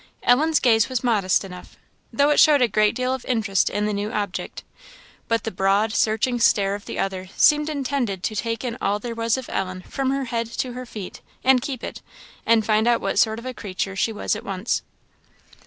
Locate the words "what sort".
12.99-13.37